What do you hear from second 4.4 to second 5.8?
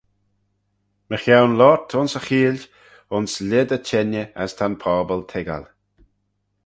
as ta'n pobble toiggal.